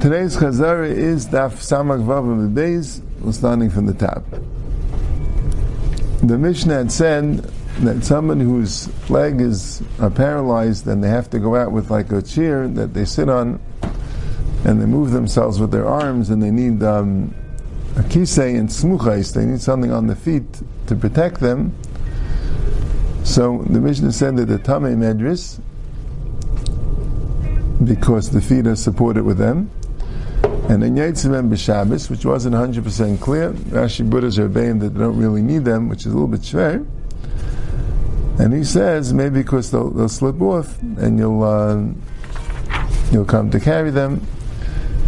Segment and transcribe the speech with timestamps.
[0.00, 3.02] Today's Chazara is Daf Samak Vav of the days.
[3.20, 4.24] We're starting from the top.
[6.26, 7.44] The Mishnah had said
[7.80, 12.12] that someone whose leg is uh, paralyzed and they have to go out with like
[12.12, 13.60] a chair that they sit on
[14.64, 17.34] and they move themselves with their arms and they need um,
[17.96, 20.46] a kisei and smuchais, they need something on the feet
[20.86, 21.76] to protect them.
[23.22, 25.60] So the Mishnah said that the Tamei Medris,
[27.84, 29.70] because the feet are supported with them,
[30.70, 35.16] and in Yitzimem b'Shabbos, which wasn't 100% clear, Rashi Buddhas are obeying that they don't
[35.16, 36.86] really need them, which is a little bit schwer.
[38.38, 41.86] And he says maybe because they'll, they'll slip off and you'll uh,
[43.10, 44.24] you'll come to carry them.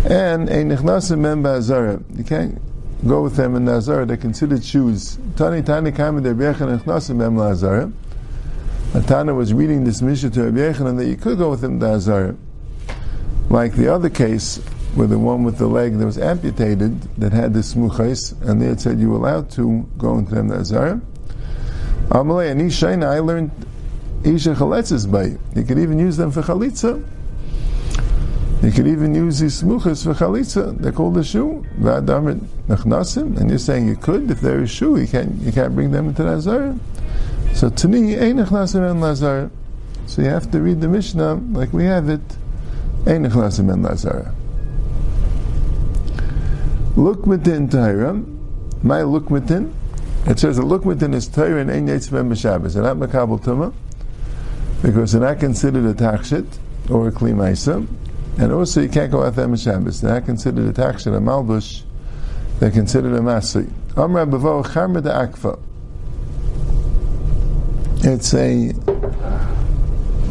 [0.05, 2.05] And a nichnasim mem.
[2.19, 2.61] You can't
[3.07, 4.05] go with them in the azara.
[4.05, 5.17] They're considered shoes.
[5.37, 7.93] Tani tani kaim der b'yechan nichnasim mem la'azara.
[9.07, 11.87] Tana was reading this Mishnah to Rabbi Yochanan that you could go with them to
[11.87, 12.35] Azara.
[13.49, 14.61] Like the other case
[14.95, 18.67] where the one with the leg that was amputated that had the smuchais, and they
[18.67, 21.01] had said you were allowed to go into them nazar.
[22.09, 23.51] Amalei and Ishaina, I learned
[24.25, 25.37] Isha chaletzes by.
[25.59, 27.03] You could even use them for chalitza.
[28.63, 30.79] You could even use these smuchas for chalitza.
[30.79, 31.65] They're called shoe.
[31.81, 35.01] V'adamrit nachnasim, and you're saying you could if they're a shoe.
[35.01, 36.77] You can't you can't bring them into nazar.
[37.55, 39.51] So tani ein nachnasim and lazar.
[40.07, 42.21] So you have to read the Mishnah like we have it.
[43.07, 44.33] Ein nachnasim and lazar.
[46.97, 48.15] Lukmatin Torah.
[48.83, 49.73] My Lukmatin.
[50.27, 52.75] It says a Lukmatin is Torah and Ein Yetzvem B'Shabbos.
[52.75, 53.73] They're not Makabal Tumah
[54.83, 56.47] because they're not considered a Takshit
[56.91, 57.89] or a Kli.
[58.39, 60.01] And also you can't go out there Shabbos.
[60.01, 61.83] They're not considered a Takshit, a Malbush.
[62.59, 63.71] They're considered a Masi.
[63.97, 65.59] Amra Bavo Charma de Akfa.
[68.05, 68.73] It's a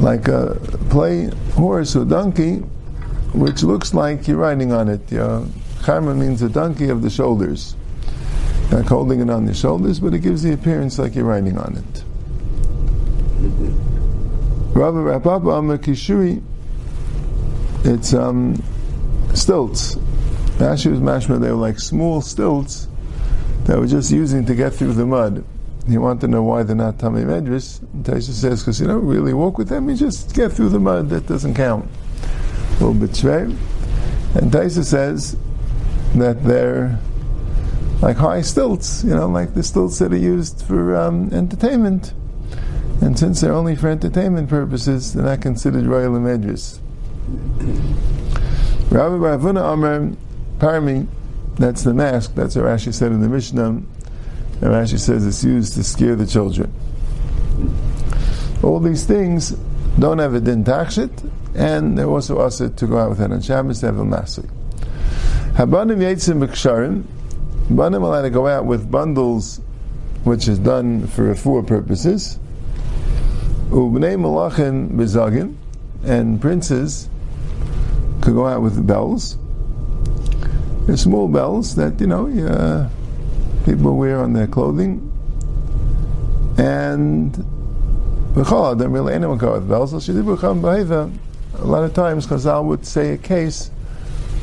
[0.01, 2.57] like a play horse or donkey,
[3.33, 5.11] which looks like you're riding on it.
[5.11, 5.45] You're
[5.81, 7.75] Charma means a donkey of the shoulders.
[8.71, 11.75] Like holding it on the shoulders, but it gives the appearance like you're riding on
[11.75, 12.03] it.
[14.75, 16.41] Rabbi Rapapa Amar Kishuri,
[17.83, 18.61] it's um,
[19.33, 19.95] stilts.
[20.57, 22.87] Rashi was mashma, they were like small stilts
[23.65, 25.43] that we're just using to get through the mud.
[25.87, 27.79] You want to know why they're not Tamei Medris?
[28.03, 31.09] Taisha says, because you don't really walk with them, you just get through the mud,
[31.09, 31.89] that doesn't count.
[32.79, 33.55] A little bit shvei.
[34.35, 35.35] And Taisa says,
[36.15, 36.99] that they're
[38.01, 42.13] like high stilts, you know, like the stilts that are used for um, entertainment.
[43.01, 46.79] And since they're only for entertainment purposes, they're not considered royal medris.
[48.91, 50.11] Rabbi Ravuna Amar
[50.59, 51.07] Parmi,
[51.55, 53.65] that's the mask, that's what Rashi said in the Mishnah.
[53.65, 53.85] And
[54.61, 56.73] Rashi says it's used to scare the children.
[58.63, 59.51] All these things
[59.97, 63.41] don't have a din takshit, and they're also also to go out with it on
[63.41, 64.49] Shabbos to have a masik.
[65.53, 67.03] Habanim Yetzim B'Ksharim,
[67.69, 69.59] Banim allowed to go out with bundles
[70.23, 72.39] which is done for four purposes.
[73.69, 75.55] Ubnei Malachin B'Zagin,
[76.05, 77.09] and princes
[78.21, 79.37] could go out with bells.
[80.85, 82.89] They're small bells that, you know, uh,
[83.65, 85.11] people wear on their clothing.
[86.57, 87.33] And
[88.35, 89.91] B'chol, don't really anyone go with bells.
[89.93, 93.69] A lot of times Chazal would say a case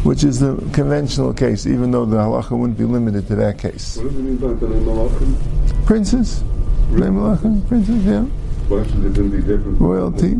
[0.04, 3.96] which is the conventional case, even though the halacha wouldn't be limited to that case.
[3.96, 5.86] What does it mean by Bnei Malachim?
[5.86, 6.42] Princes,
[6.90, 8.22] Bnei Malachim, princes, yeah.
[8.68, 9.80] Why should it then be different?
[9.80, 10.34] Royalty.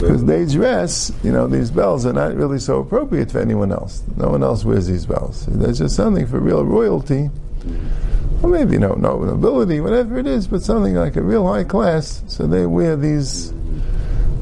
[0.00, 4.02] Because they dress, you know, these bells are not really so appropriate for anyone else.
[4.16, 5.46] No one else wears these bells.
[5.46, 7.30] There's just something for real royalty,
[8.42, 12.24] or maybe no, no nobility, whatever it is, but something like a real high class.
[12.26, 13.52] So they wear these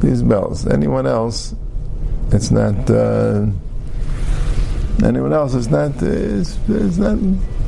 [0.01, 0.67] these bells.
[0.67, 1.55] Anyone else,
[2.33, 2.91] it's not.
[2.91, 3.47] Uh,
[5.03, 6.01] anyone else, it's not.
[6.03, 7.19] It's, it's not.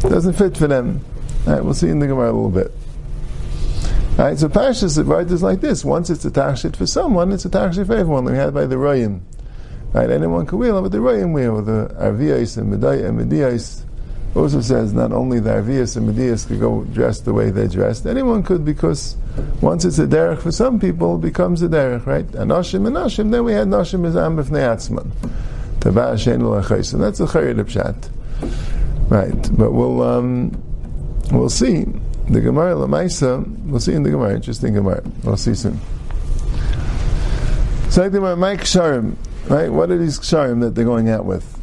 [0.01, 1.01] Doesn't fit for them.
[1.47, 2.73] All right, we'll see in the Gemara a little bit.
[4.19, 5.85] All right, so Pashas right is like this.
[5.85, 6.31] Once it's a
[6.77, 8.25] for someone, it's a for everyone.
[8.25, 9.21] We had by the Royim.
[9.93, 13.85] Right, anyone can them, but the Royim with the Arvias and Medias.
[14.35, 18.05] Also says not only the Arvias and Medias could go dressed the way they're dressed.
[18.05, 19.17] Anyone could because
[19.61, 22.27] once it's a derech for some people, it becomes a derech, right?
[22.33, 23.31] Anoshim and Nashim.
[23.31, 25.11] Then we had Nashim as Am b'fnei Atzman.
[25.85, 28.11] Tava that's a Chayir Pshat.
[29.11, 30.51] Right, but we'll um,
[31.31, 31.85] we'll see.
[32.31, 34.35] The Gemara Lamaisa, we'll see in the Gemara.
[34.35, 35.03] Interesting Gemara.
[35.25, 35.79] We'll see soon.
[37.91, 39.17] So the Mike Ksharim,
[39.51, 39.71] right?
[39.71, 41.55] What are these Ksharim that they're going out with?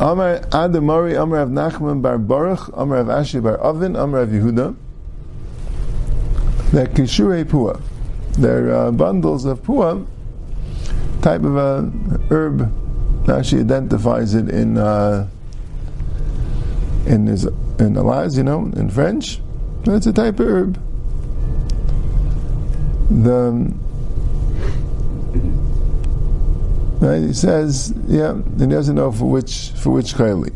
[0.00, 4.74] Amar Adamari, Amar of Nachman bar Baruch, Amar of Ashi bar Avin, Amar of Yehuda.
[6.72, 7.82] They're Kishure Pua.
[8.38, 10.06] They're uh, bundles of Pua,
[11.20, 11.92] type of a
[12.30, 12.72] herb
[13.26, 15.28] Rashi identifies it in uh,
[17.06, 17.44] in his
[17.78, 19.40] in Elias, you know, in French.
[19.84, 20.82] It's a type of herb.
[23.10, 23.72] The
[27.00, 30.52] right, he says, yeah, and he doesn't know for which for which chayli.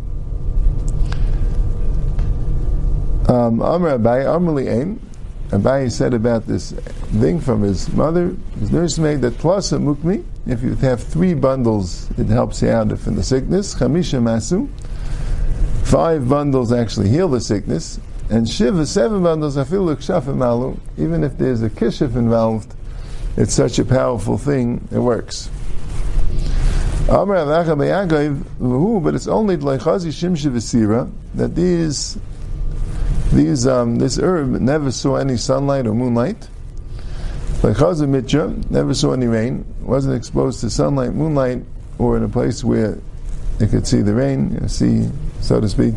[3.29, 5.10] Um, Amr Abai, Amrli Aim,
[5.51, 10.63] Abai said about this thing from his mother, his nursemaid, that plus a mukmi, if
[10.63, 13.75] you have three bundles, it helps you out from the sickness.
[13.75, 14.69] Chamisha masu,
[15.85, 17.99] five bundles actually heal the sickness,
[18.31, 22.73] and shiva, seven bundles, afilu kshafim malu, even if there's a kishif involved,
[23.37, 25.51] it's such a powerful thing, it works.
[27.09, 27.29] But
[29.17, 29.57] it's only
[31.35, 32.19] that these
[33.33, 36.49] these um, this herb never saw any sunlight or moonlight.
[37.63, 41.63] Like Chazal Mitra, never saw any rain, wasn't exposed to sunlight, moonlight,
[41.99, 42.99] or in a place where
[43.61, 45.09] it could see the rain, you know, see,
[45.41, 45.95] so to speak.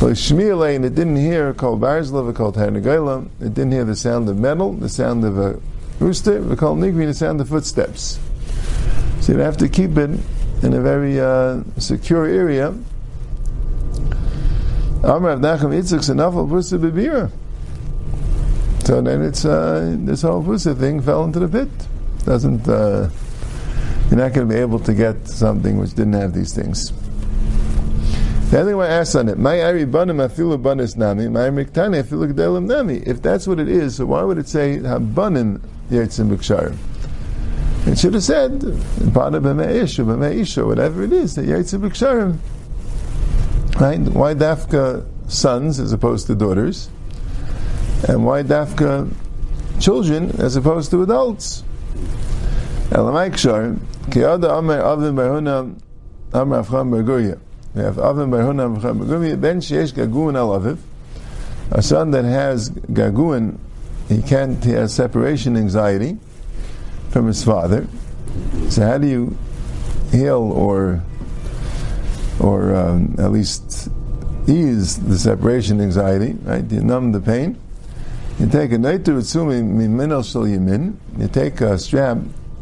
[0.00, 4.38] But Shmielain, it didn't hear called Barzlov, called Tarnagayla, it didn't hear the sound of
[4.38, 5.60] metal, the sound of a
[6.00, 8.18] rooster, we call Nigri, the sound of footsteps.
[9.20, 10.18] So you have to keep it
[10.62, 12.74] in a very uh, secure area
[15.04, 17.30] Amr Nachum Yitzchak's enough of Pusa Bibira.
[18.84, 21.68] So then it's uh, this whole Pusa thing fell into the pit.
[22.24, 23.10] Doesn't uh,
[24.08, 26.92] you're not going to be able to get something which didn't have these things.
[28.50, 32.32] The other thing I on it, my Ari Banim Afilu Banis Nami, my Miktani Afilu
[32.32, 32.98] Gdelim Nami.
[32.98, 35.60] If that's what it is, so why would it say Habanim
[35.90, 36.76] Yetzim B'Ksharim?
[37.90, 38.60] It should have said
[39.14, 42.36] Bana B'Me'ish or B'Me'ish or whatever it is that Yetzim B'Ksharim.
[43.82, 43.98] Right?
[43.98, 46.88] Why dafka sons as opposed to daughters?
[48.08, 49.12] And why dafka
[49.80, 51.64] children as opposed to adults?
[52.90, 53.76] Elamaikshar,
[54.06, 55.76] Kiyada Amar Avim Barhuna
[56.32, 57.40] Amar Avcham Berguria.
[57.74, 60.78] We have Avim Barhuna Avcham Berguria, Ben Sheesh Gaguin Al Aviv.
[61.72, 63.58] A son that has Gaguin,
[64.08, 66.18] he can't, he has separation anxiety
[67.10, 67.88] from his father.
[68.68, 69.36] So how do you
[70.12, 71.02] heal or
[72.42, 73.88] or um, at least
[74.46, 76.68] ease the separation anxiety, right?
[76.70, 77.58] You numb the pain.
[78.38, 80.96] You take a neitu utsumi miminal shel yamin.
[81.18, 82.18] You take a strap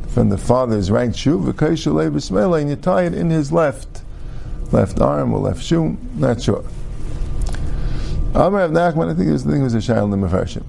[0.08, 4.02] from the father's right shoe, and you tie it in his left,
[4.72, 5.96] left arm or left shoe.
[6.16, 6.64] Not sure.
[8.34, 10.64] Amar of Nachman, I think this thing was a shayl Mefarshim.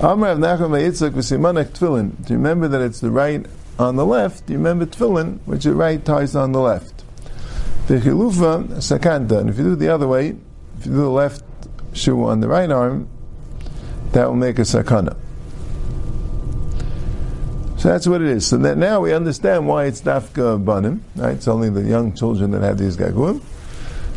[0.00, 2.30] Amar of Nachman Yitzchak v'simanek tefillin.
[2.30, 3.44] You remember that it's the right
[3.78, 4.46] on the left?
[4.46, 6.97] Do you remember tefillin, which the right ties on the left?
[7.88, 9.40] V'chilufa sakanta.
[9.40, 10.36] And if you do it the other way,
[10.78, 11.42] if you do the left
[11.94, 13.08] shoe on the right arm,
[14.12, 15.16] that will make a sakana.
[17.78, 18.46] So that's what it is.
[18.46, 21.36] So that now we understand why it's dafka banim, right?
[21.36, 23.40] It's only the young children that have these gaguim.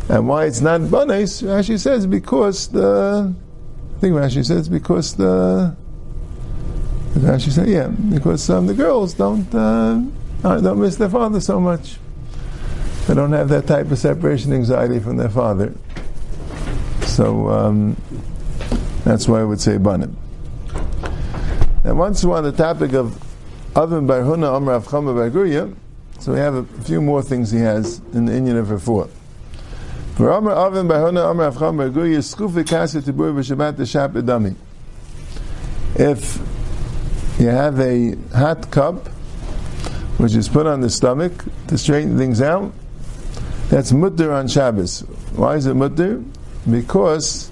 [0.08, 3.32] And why it's not banes, Rashi says because the,
[3.96, 5.74] I think Rashi says because the,
[7.14, 10.02] Rashi said, yeah, because um, the girls don't, uh,
[10.42, 11.98] don't miss their father so much.
[13.06, 15.74] They don't have that type of separation anxiety from their father.
[17.02, 17.96] So um,
[19.04, 20.16] that's why I would say banim.
[21.84, 23.18] And once we're on the topic of
[23.74, 25.74] Avim Barhuna Amr Avchama Barguria,
[26.20, 29.10] so we have a few more things he has in the Indian of Refuah.
[30.14, 34.54] For Amr Avim Barhuna Amr Avchama Barguria, Skufi Kasa Tibur V'Shabbat Teshap Edami.
[35.96, 36.38] If
[37.40, 39.08] you have a hot cup,
[40.18, 41.32] which is put on the stomach
[41.66, 42.72] to straighten things out,
[43.72, 45.00] that's mutter on Shabbos.
[45.34, 46.22] Why is it mutter?
[46.70, 47.50] Because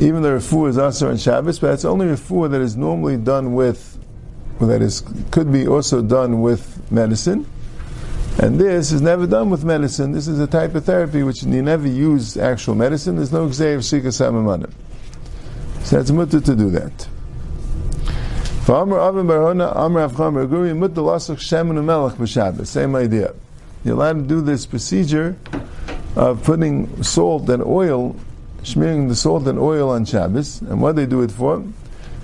[0.00, 3.54] even the refuah is also on Shabbos, but it's only refuah that is normally done
[3.54, 3.96] with,
[4.58, 7.46] well, that is could be also done with medicine.
[8.42, 10.10] And this is never done with medicine.
[10.10, 13.14] This is a type of therapy which you never use actual medicine.
[13.14, 14.72] There's no gzei of shika samamanim.
[15.84, 17.06] So it's mutter to do that.
[22.66, 23.34] Same idea.
[23.86, 25.36] You're allowed to do this procedure
[26.16, 28.16] of putting salt and oil,
[28.64, 30.60] smearing the salt and oil on Shabbos.
[30.62, 31.64] And what they do it for?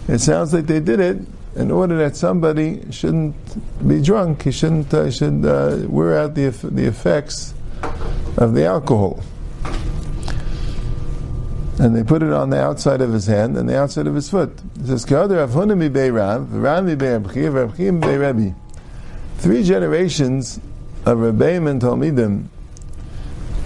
[0.09, 1.19] It sounds like they did it
[1.55, 3.37] in order that somebody shouldn't
[3.87, 4.43] be drunk.
[4.43, 7.55] He shouldn't uh, should uh, wear out the the effects
[8.39, 9.23] of the alcohol.
[11.79, 14.29] And they put it on the outside of his hand and the outside of his
[14.29, 14.51] foot.
[14.81, 15.05] It says,
[19.39, 20.61] Three generations
[21.05, 22.47] of Rebbeim and Talmidim,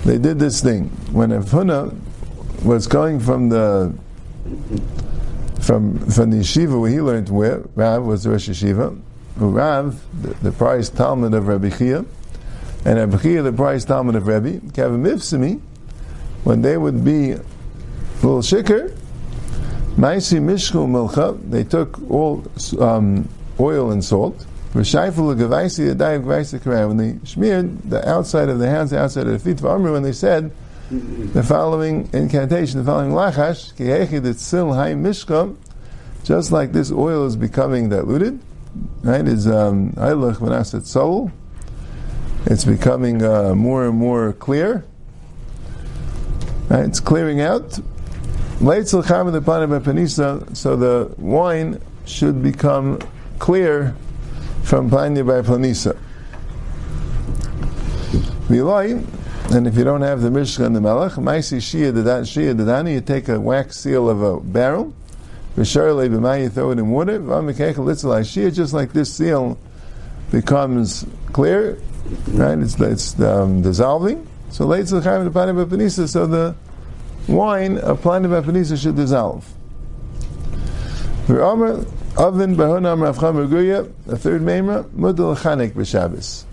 [0.04, 0.88] they did this thing.
[1.12, 1.94] When Avhuna
[2.64, 3.94] was going from the
[5.60, 8.98] from from the yeshiva where he learned where Rav was the Rosh Yeshiva,
[9.36, 12.04] Rav, the, the prized Talmud of Rabbi Chia,
[12.84, 15.60] and Abchia, the price Talmud of Rebbe, Kevin Mifsimi,
[16.44, 17.42] when they would be a
[18.22, 18.96] little shikker,
[19.96, 22.44] Maisi Mishku Milcha, they took all
[22.78, 23.28] um,
[23.58, 24.46] oil and salt,
[26.86, 29.68] when they smeared the outside of the hands, the outside of the feet, of for
[29.92, 30.50] when they said
[30.90, 33.74] the following incantation, the following lachash,
[36.24, 38.40] just like this oil is becoming diluted,
[39.02, 39.46] right, is
[40.38, 41.32] Manasat Soul,
[42.46, 44.84] it's becoming uh, more and more clear.
[46.68, 47.78] Right, it's clearing out.
[50.54, 52.98] So the wine should become
[53.38, 53.94] clear
[54.66, 55.96] from Planya by Planisa.
[59.54, 63.00] And if you don't have the Mishka and the Melech, Maisi Shia Shia Dadani, you
[63.00, 64.92] take a wax seal of a barrel,
[65.56, 69.56] Visharle B'mai, you throw it in water, V'amikecha Litzalai Shia, just like this seal
[70.32, 71.78] becomes clear,
[72.32, 72.58] right?
[72.58, 74.26] It's, it's um, dissolving.
[74.50, 76.56] So Leitzal Chaim Planya by Planisa, so the
[77.28, 79.48] wine of Planya by Planisa should dissolve.
[81.28, 86.44] V'amr Oven Bahonam Rav Chamer the third memra, Mudal Chanek b'Shabbos.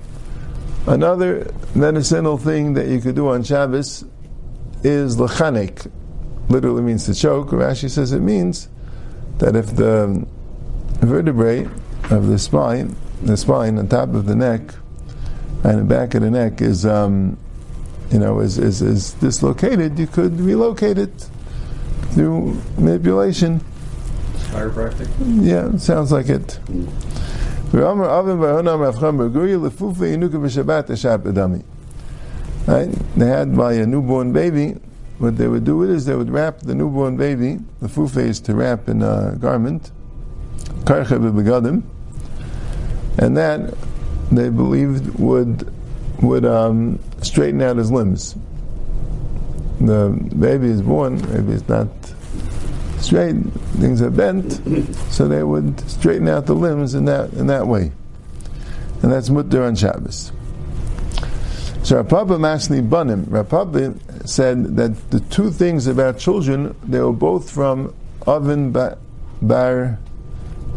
[0.88, 4.04] Another medicinal thing that you could do on Shabbos
[4.84, 5.90] is lachanek.
[6.50, 7.52] Literally means to choke.
[7.52, 8.68] Rashi says it means
[9.38, 10.28] that if the
[11.00, 11.66] vertebrae
[12.12, 14.76] of the spine, the spine on top of the neck
[15.64, 17.38] and the back of the neck is, um,
[18.12, 21.30] you know, is, is, is dislocated, you could relocate it
[22.12, 23.64] through manipulation.
[24.54, 25.10] Chiropractic?
[25.20, 26.60] Yeah, sounds like it.
[32.68, 32.90] Right?
[33.18, 34.78] They had by a newborn baby,
[35.18, 38.54] what they would do is they would wrap the newborn baby, the fufe is to
[38.54, 39.92] wrap in a garment,
[43.18, 43.74] and that
[44.32, 45.72] they believed would
[46.22, 48.36] would um, straighten out his limbs.
[49.82, 51.88] The baby is born, maybe it's not
[53.04, 53.36] straight,
[53.80, 54.54] things are bent,
[55.12, 57.92] so they would straighten out the limbs in that in that way.
[59.02, 60.32] And that's mutter on Shabbos.
[61.84, 67.52] So Rapapa Masni Banim, Rapapa said that the two things about children, they were both
[67.52, 67.94] from
[68.26, 68.98] Oven Bar,
[69.42, 70.00] bar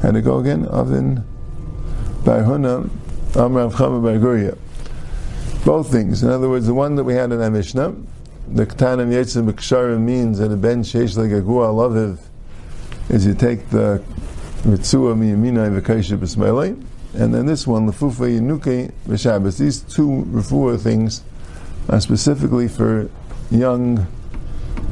[0.03, 0.67] how to go again?
[0.67, 1.25] Oven
[2.25, 2.91] Bar Huna,
[3.33, 4.59] Amrav Chama Bar.
[5.65, 6.23] Both things.
[6.23, 7.95] In other words, the one that we had in our Mishnah,
[8.49, 12.19] the Ketanim Yetzim B'Ksharim means that a ben sheish like a gua laviv
[13.09, 14.03] is you take the
[14.63, 16.81] mitzua miyamina v'kaisha b'smeilei,
[17.15, 19.59] and then this one, lefufa yinuke v'shabbos.
[19.59, 21.23] These two refuah things
[21.89, 23.11] are specifically for
[23.51, 24.07] young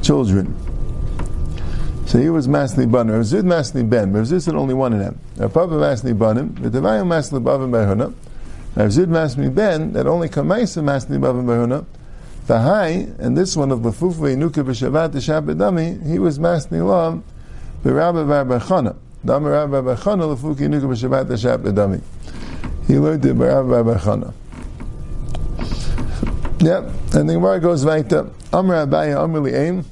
[0.01, 0.55] children.
[2.05, 3.09] So he was Masni Ban.
[3.09, 4.13] Rav Zid Masni Ben.
[4.13, 5.19] Rav Zid said only one of them.
[5.37, 6.49] Rav Papa Masni Banim.
[6.49, 8.13] V'tavayim Masni Bavim Behuna.
[8.75, 11.85] Rav Zid Masni Ben, that only Kamaisa Masni Bavim Behuna.
[12.47, 17.23] The high, and this one of Lefufa Inuka b'Shabbat Shabbat he was Masni Lam
[17.83, 18.95] b'Rabba Barbachana.
[19.25, 22.01] Dami Rabba Barbachana Lefuka Inuka b'Shabbat Shabbat.
[22.85, 24.33] He learned it b'Rabba Barbachana.
[26.61, 28.29] Yep, and the Gemara goes weiter.
[28.53, 29.83] Amr Abaya Amr Li'aim.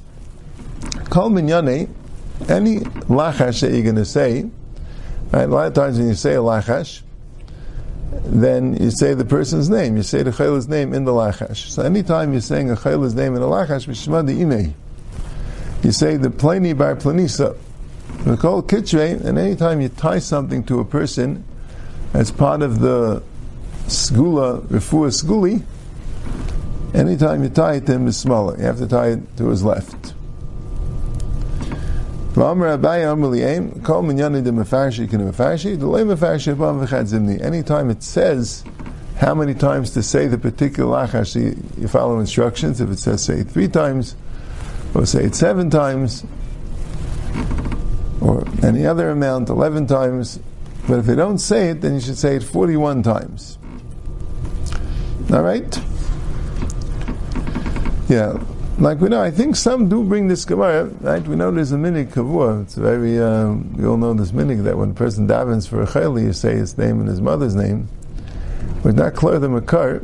[1.10, 1.88] Kol Minyane,
[2.48, 4.48] any lachash that you're going to say,
[5.32, 7.02] right, a lot of times when you say a lachash,
[8.22, 9.96] then you say the person's name.
[9.96, 11.68] You say the chayla's name in the lachash.
[11.68, 14.72] So anytime you're saying a chayla's name in a lachash, mishma imei.
[15.82, 17.56] You say the plani bar planisa.
[18.26, 21.44] We call kitre, and anytime you tie something to a person
[22.12, 23.22] as part of the
[23.86, 25.62] skula, refuah skuli,
[26.94, 28.56] anytime you tie it to him is smaller.
[28.56, 30.03] You have to tie it to his left.
[32.34, 32.62] Anytime
[37.90, 38.64] it says
[39.16, 42.80] how many times to say the particular lachash, you follow instructions.
[42.80, 44.16] If it says say it three times,
[44.94, 46.24] or say it seven times,
[48.20, 50.40] or any other amount, eleven times.
[50.88, 53.58] But if you don't say it, then you should say it forty-one times.
[55.32, 55.80] All right?
[58.08, 58.42] Yeah
[58.78, 61.26] like we know, I think some do bring this Gemara, right?
[61.26, 62.62] We know there's a minig kavua.
[62.62, 65.86] It's very, uh, we all know this minig that when a person davens for a
[65.86, 67.88] chayli, you say his name and his mother's name.
[68.82, 70.02] But not clear the makar.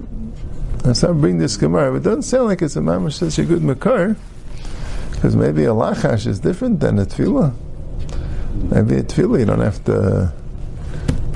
[0.84, 3.44] And some bring this Gemara, but it doesn't sound like it's a mamash such a
[3.44, 4.16] good makar,
[5.12, 7.52] because maybe a lachash is different than a tefillah.
[8.54, 10.32] Maybe a tefillah you don't have to.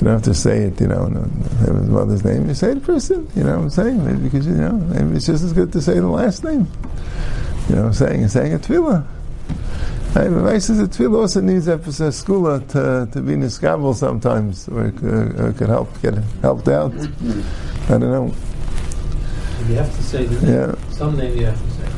[0.05, 1.23] You don't have to say it, you know, in
[1.77, 2.47] his mother's name.
[2.47, 4.05] You say the person, you know what I'm saying?
[4.05, 6.67] Maybe because, you know, maybe it's just as good to say the last name.
[7.67, 9.03] You know, what I'm saying saying a tefillah.
[10.13, 14.85] Right, but says a tefillah also needs a skula to, to be niskabel sometimes, or
[14.85, 16.93] it, uh, it could help get helped out.
[16.93, 18.31] I don't know.
[19.67, 20.53] You have to say the name.
[20.53, 20.91] Yeah.
[20.91, 21.89] Some name you have to say.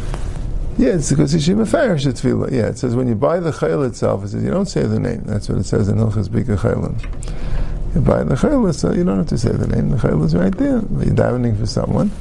[0.77, 2.51] Yeah, it's because Yishim Farish Tefillah.
[2.53, 4.97] Yeah, it says when you buy the chayil itself, it says you don't say the
[4.97, 5.23] name.
[5.25, 7.35] That's what it says in Hilchas Bika Chayilim.
[7.97, 9.89] You buy the chayil, so you don't have to say the name.
[9.89, 10.73] The chayil is right there.
[11.03, 12.11] You're davening for someone.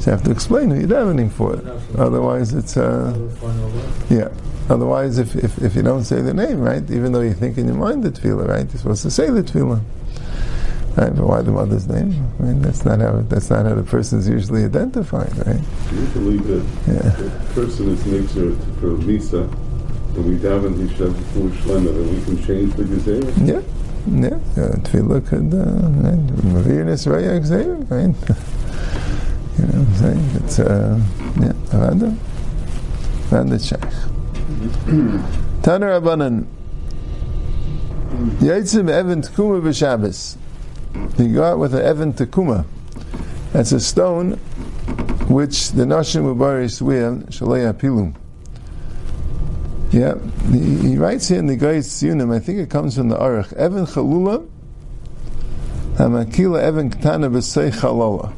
[0.00, 1.52] So you have to explain who you're davening for.
[1.96, 3.14] Otherwise, it's uh,
[4.10, 4.30] yeah.
[4.68, 7.66] Otherwise, if, if, if you don't say the name, right, even though you think in
[7.68, 9.80] your mind the tefillah, right, you're supposed to say the tefillah.
[10.96, 12.26] Right, but why the mother's name?
[12.40, 15.60] I mean, that's not how that's not how the person is usually identified, right?
[15.92, 17.10] Usually the, Yeah.
[17.10, 22.44] the person is nature for Lisa, and we daven Hishav before Shlema, then we can
[22.44, 23.46] change the Gezerah.
[23.46, 23.60] Yeah,
[24.06, 24.28] yeah.
[24.56, 25.64] Uh, tefillah could, uh,
[26.00, 28.14] right, Maviris Raya Xavier, right?
[29.58, 30.30] you know what I'm saying?
[30.44, 31.00] It's, uh,
[31.40, 32.16] yeah, Avada.
[33.30, 33.80] Avada Sheikh.
[35.62, 36.46] Taner Abanan.
[38.40, 40.36] Yaitzim Evan Tkuma B'Shabbos.
[41.18, 42.64] You go out with an Evan Tekuma.
[43.52, 44.32] That's a stone
[45.28, 48.14] which the Nashim Mubarak Swiyam Shalei Apilum.
[49.90, 50.14] Yeah,
[50.52, 53.52] he, he writes here in the Gayet Tzionim, I think it comes from the Aruch,
[53.54, 54.48] Evan Chalula,
[55.94, 58.32] Hamakila Evan Ktana B'Sei Chalala.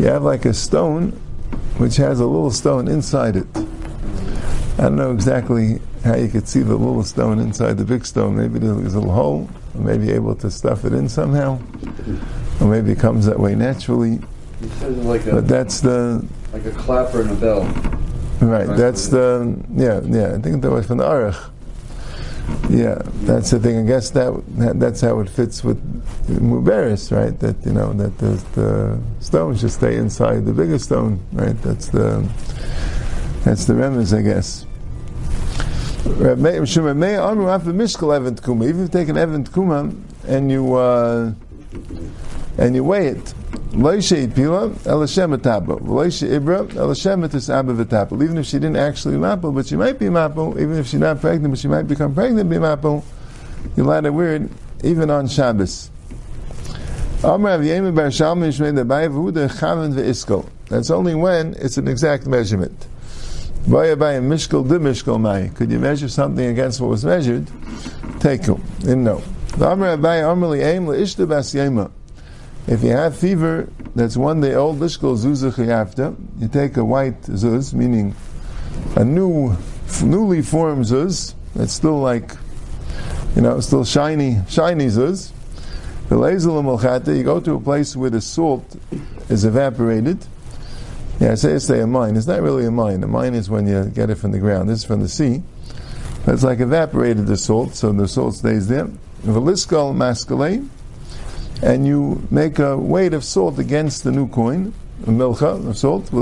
[0.00, 1.12] You have like a stone
[1.78, 3.46] which has a little stone inside it.
[3.56, 8.36] I don't know exactly how you could see the little stone inside the big stone.
[8.36, 11.60] Maybe there's a little hole, or maybe able to stuff it in somehow,
[12.60, 14.20] or maybe it comes that way naturally.
[14.60, 17.97] He says like a But that's the like a clapper and a bell.
[18.40, 20.34] Right, that's the yeah, yeah.
[20.34, 21.50] I think that was from the Aruch.
[22.70, 23.78] Yeah, that's the thing.
[23.78, 24.42] I guess that
[24.78, 25.78] that's how it fits with
[26.28, 27.38] Muberis, right?
[27.40, 31.60] That you know that the, stones just stay inside the bigger stone, right?
[31.62, 32.26] That's the
[33.44, 34.66] that's the remez, I guess.
[38.62, 41.32] Even if you take an Evan Tkuma and you uh,
[42.56, 43.34] and you weigh it,
[48.22, 51.20] Even if she didn't actually mapple, but she might be mapple, even if she's not
[51.20, 53.04] pregnant, but she might become pregnant, be mapple,
[53.76, 54.50] you her wear it
[54.82, 55.90] even on Shabbos.
[60.68, 62.86] That's only when it's an exact measurement.
[65.54, 67.50] Could you measure something against what was measured?
[68.20, 68.62] Take him.
[68.86, 69.22] And no.
[72.68, 77.72] If you have fever that's one day old, lishkol chayavta, you take a white zuz,
[77.72, 78.14] meaning
[78.94, 79.56] a new,
[80.02, 82.32] newly formed zuz, that's still like,
[83.34, 85.32] you know, still shiny, shiny zuz.
[86.10, 88.76] You go to a place where the salt
[89.30, 90.18] is evaporated.
[91.20, 92.16] Yeah, I say it's a mine.
[92.16, 93.02] It's not really a mine.
[93.02, 94.68] A mine is when you get it from the ground.
[94.68, 95.42] This is from the sea.
[96.24, 98.88] But it's like evaporated the salt, so the salt stays there.
[99.22, 100.68] Veliskal maskalei,
[101.62, 104.72] and you make a weight of salt against the new coin,
[105.06, 106.12] a milcha of salt,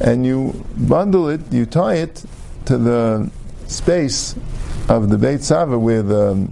[0.00, 2.24] and you bundle it, you tie it
[2.64, 3.30] to the
[3.66, 4.34] space
[4.88, 6.48] of the beit tzaver where the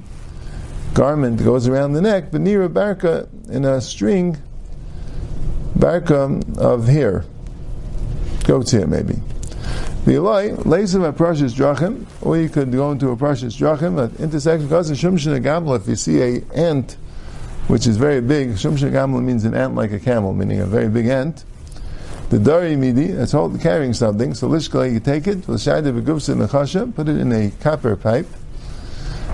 [0.94, 4.36] garment goes around the neck, but near a barka in a string,
[5.76, 7.24] barka of hair,
[8.44, 9.16] goat's hair maybe.
[10.04, 14.68] V'ilai, leisim a precious drachim, or you could go into a precious drachim, an intersection,
[14.68, 16.98] because in Shumshin Gamla, if you see a ant,
[17.68, 20.90] which is very big, Shumshin Gamla means an ant like a camel, meaning a very
[20.90, 21.46] big ant.
[22.28, 27.16] The dari midi, that's hold, carrying something, so lishkala, you take it, nechasha, put it
[27.16, 28.26] in a copper pipe,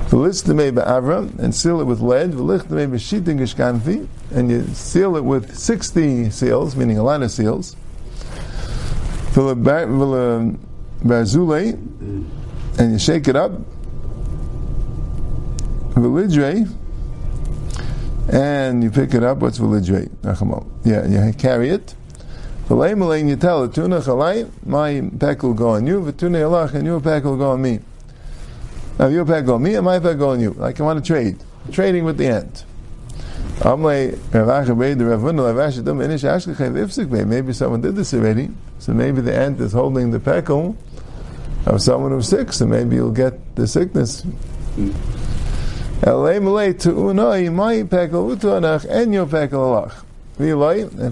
[0.06, 5.58] v'listamei ba'avra, and seal it with lead, v'lichtamei b'shitin gishkanfi, and you seal it with
[5.58, 7.74] 60 seals, meaning a lot of seals,
[12.78, 13.52] and you shake it up.
[15.94, 16.68] Velidre,
[18.32, 19.38] and you pick it up.
[19.38, 20.08] What's velidre?
[20.84, 21.94] Yeah, you carry it.
[22.68, 26.38] V'lei malay, and you tell it, tuna chalai, my pack will go on you, v'tuna
[26.38, 27.80] yalach, and your pack will go on me.
[28.98, 30.52] Now your pack go on me, and my pack go on you.
[30.52, 31.38] Like I want to trade.
[31.72, 32.64] Trading with the ant.
[33.62, 34.16] Maybe
[37.52, 40.76] someone did this already, so maybe the ant is holding the peckle
[41.66, 44.24] of someone who's sick, so maybe you'll get the sickness.
[44.24, 44.94] If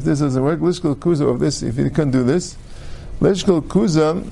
[0.05, 2.57] this doesn't work, lishkal kuza of this, if you couldn't do this,
[3.21, 4.25] lishkal kuza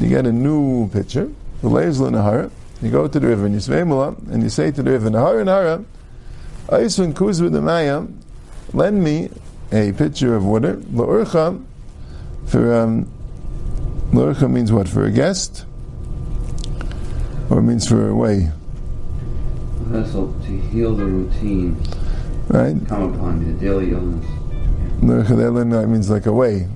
[0.00, 1.30] you get a new pitcher,
[1.62, 3.60] you go to the river and you
[4.30, 5.84] and you say to the river, Nahara, Nahara,
[6.68, 8.06] Aisvin kuz with the maya,
[8.72, 9.30] lend me
[9.72, 10.76] a pitcher of water.
[10.76, 11.64] La'urcha,
[12.46, 13.10] for, um,
[14.12, 14.88] la'urcha means what?
[14.88, 15.64] For a guest?
[17.50, 18.50] Or it means for a way?
[19.88, 21.76] vessel to heal the routine.
[22.48, 22.76] right?
[22.86, 24.26] come upon you, daily illness.
[25.00, 26.68] Lurcha means like away.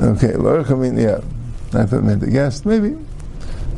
[0.00, 1.20] Okay, lurcha mean yeah.
[1.78, 2.96] I thought it meant a guest, maybe.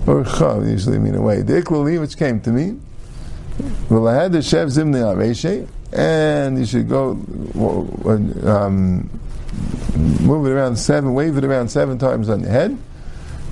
[0.06, 1.42] Lurcha usually mean away.
[1.42, 2.78] The iklali which came to me.
[5.92, 7.10] And you should go
[8.44, 9.08] um,
[9.96, 12.76] move it around seven, wave it around seven times on your head.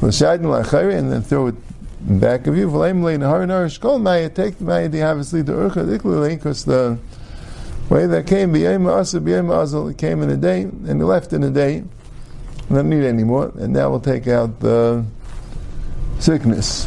[0.01, 1.55] And then throw it
[2.01, 2.69] back of you.
[2.69, 6.99] Take the maya obviously the urcha iklali because the
[7.89, 11.91] way that came, it came in a day, and left in a day, and
[12.71, 15.05] don't need it anymore, and now we'll take out the
[16.19, 16.87] sickness.